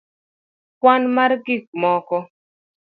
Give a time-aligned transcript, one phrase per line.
[0.79, 2.17] kwan mar gik moko